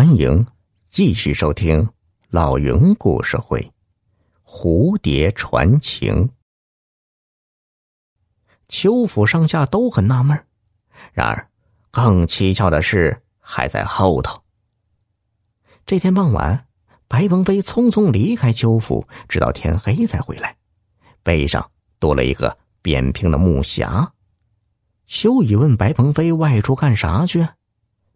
[0.00, 0.46] 欢迎
[0.88, 1.86] 继续收听
[2.30, 3.60] 老云故事会
[4.50, 6.14] 《蝴蝶传情》。
[8.66, 10.42] 邱府上下都很纳闷
[11.12, 11.46] 然而
[11.90, 14.42] 更蹊跷的事还在后头。
[15.84, 16.66] 这天傍晚，
[17.06, 20.56] 白鹏飞匆匆离开邱府，直到天黑才回来，
[21.22, 24.08] 背上多了一个扁平的木匣。
[25.04, 27.46] 邱宇问白鹏飞外出干啥去？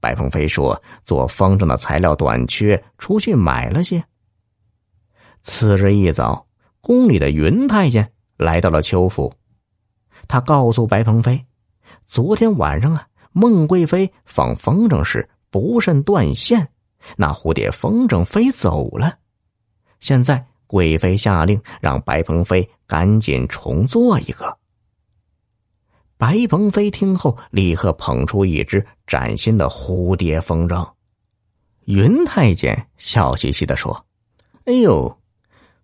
[0.00, 4.04] 白鹏飞说：“做风筝的材料短缺，出去买了些。”
[5.42, 6.46] 次日一早，
[6.80, 9.32] 宫里的云太监来到了邱府，
[10.26, 11.46] 他告诉白鹏飞
[12.04, 16.68] ：“昨天晚上啊，孟贵妃放风筝时不慎断线，
[17.16, 19.18] 那蝴蝶风筝飞走了。
[20.00, 24.57] 现在贵妃下令让白鹏飞赶紧重做一个。”
[26.18, 30.84] 白鹏飞听后，立刻捧出一只崭新的蝴蝶风筝。
[31.84, 34.04] 云太监笑嘻嘻的说
[34.66, 35.16] ：“哎呦，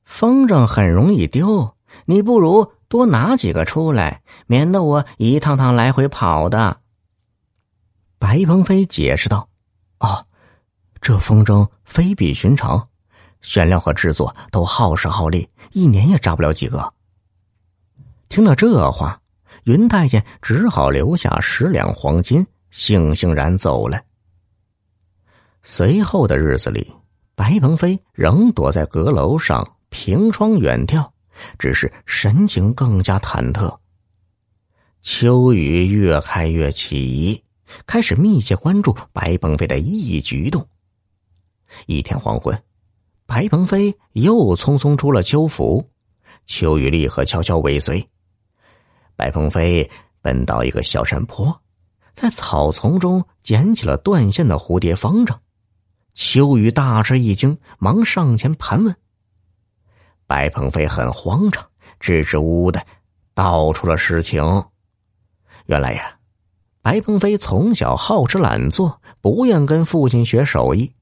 [0.04, 1.76] 风筝很容易丢，
[2.06, 6.80] 你不如多拿几个出来，免得我一趟趟来回跑的。”
[8.18, 9.48] 白鹏飞解释道
[10.00, 10.26] ：“哦，
[11.00, 12.88] 这风筝非比寻常，
[13.40, 16.92] 选料和制作都耗时耗力，一年也扎不了几个。”
[18.28, 19.20] 听了这话。
[19.62, 24.02] 云太监只好留下十两黄金，悻悻然走了。
[25.62, 26.92] 随后的日子里，
[27.34, 31.08] 白鹏飞仍躲在阁楼上凭窗远眺，
[31.58, 33.74] 只是神情更加忐忑。
[35.00, 37.42] 秋雨越开越起疑，
[37.86, 40.66] 开始密切关注白鹏飞的一举一动。
[41.86, 42.62] 一天黄昏，
[43.26, 45.90] 白鹏飞又匆匆出了邱府，
[46.46, 48.06] 秋雨立刻悄悄尾随。
[49.16, 49.88] 白鹏飞
[50.20, 51.60] 奔到一个小山坡，
[52.12, 55.36] 在草丛中捡起了断线的蝴蝶风筝。
[56.14, 58.94] 秋雨大吃一惊，忙上前盘问。
[60.26, 61.64] 白鹏飞很慌张，
[62.00, 62.84] 支支吾吾的
[63.34, 64.64] 道出了实情。
[65.66, 66.18] 原来呀，
[66.82, 70.92] 白鹏飞从小好吃懒做，不愿跟父亲学手艺。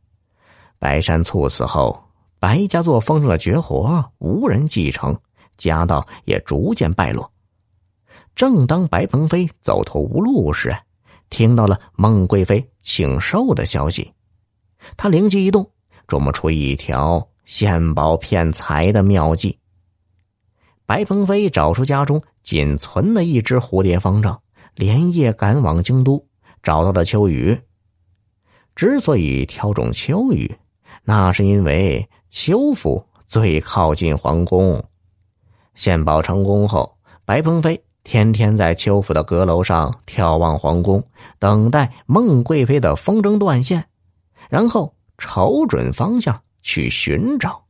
[0.78, 2.02] 白山猝死后，
[2.38, 5.18] 白家做风筝的绝活无人继承，
[5.56, 7.31] 家道也逐渐败落。
[8.34, 10.74] 正当白鹏飞走投无路时，
[11.30, 14.12] 听到了孟贵妃请寿的消息，
[14.96, 15.70] 他灵机一动，
[16.08, 19.58] 琢磨出一条献宝骗财的妙计。
[20.86, 24.40] 白鹏飞找出家中仅存的一只蝴蝶方丈，
[24.74, 26.26] 连夜赶往京都，
[26.62, 27.58] 找到了秋雨。
[28.74, 30.54] 之所以挑中秋雨，
[31.04, 34.82] 那是因为秋府最靠近皇宫。
[35.74, 37.82] 献宝成功后，白鹏飞。
[38.04, 41.02] 天天在邱府的阁楼上眺望皇宫，
[41.38, 43.84] 等待孟贵妃的风筝断线，
[44.50, 47.62] 然后瞅准方向去寻找。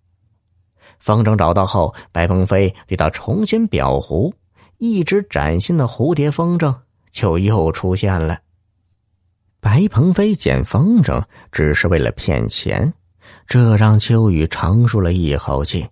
[0.98, 4.32] 风筝找到后，白鹏飞对他重新裱糊，
[4.78, 6.74] 一只崭新的蝴蝶风筝
[7.10, 8.38] 就又出现了。
[9.60, 11.22] 白鹏飞捡风筝
[11.52, 12.92] 只是为了骗钱，
[13.46, 15.86] 这让秋雨长舒了一口气。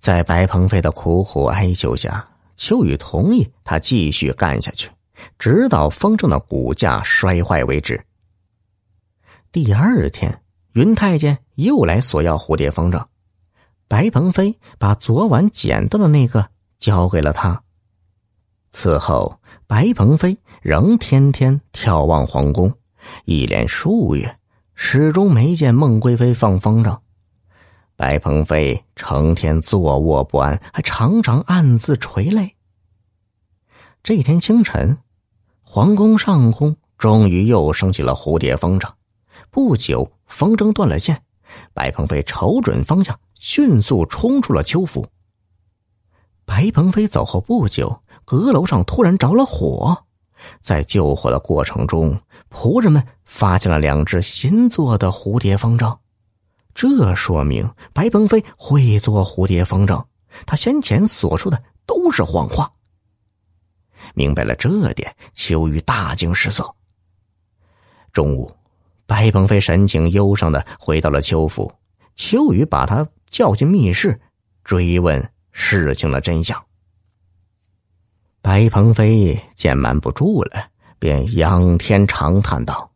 [0.00, 2.28] 在白鹏飞的苦苦哀求下。
[2.56, 4.90] 秋雨同意他继续干下去，
[5.38, 8.04] 直到风筝的骨架摔坏为止。
[9.50, 10.42] 第二天，
[10.72, 13.04] 云太监又来索要蝴蝶风筝，
[13.88, 16.48] 白鹏飞把昨晚捡到的那个
[16.78, 17.62] 交给了他。
[18.70, 22.72] 此后，白鹏飞仍天天眺望皇宫，
[23.26, 24.38] 一连数月，
[24.74, 26.98] 始终没见孟贵妃放风筝。
[28.02, 32.56] 白鹏飞成天坐卧不安，还常常暗自垂泪。
[34.02, 34.98] 这一天清晨，
[35.62, 38.90] 皇宫上空终于又升起了蝴蝶风筝。
[39.52, 41.22] 不久，风筝断了线，
[41.72, 45.06] 白鹏飞瞅准方向，迅速冲出了秋府。
[46.44, 50.06] 白鹏飞走后不久，阁楼上突然着了火，
[50.60, 52.20] 在救火的过程中，
[52.50, 55.98] 仆人们发现了两只新做的蝴蝶风筝。
[56.74, 60.04] 这说明白鹏飞会做蝴蝶风筝，
[60.46, 62.72] 他先前所说的都是谎话。
[64.14, 66.74] 明白了这点，秋雨大惊失色。
[68.12, 68.54] 中午，
[69.06, 71.72] 白鹏飞神情忧伤的回到了邱府，
[72.14, 74.20] 秋雨把他叫进密室，
[74.64, 76.62] 追问事情的真相。
[78.40, 82.91] 白鹏飞见瞒不住了，便仰天长叹道。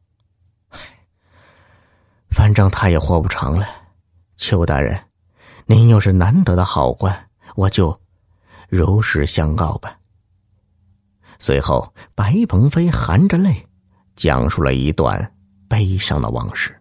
[2.37, 3.67] 反正他也活不长了，
[4.37, 4.95] 邱大人，
[5.65, 7.99] 您又是难得的好官，我就
[8.69, 9.91] 如实相告吧。
[11.39, 13.67] 随后，白鹏飞含着泪，
[14.17, 15.33] 讲述了一段
[15.67, 16.79] 悲伤的往事。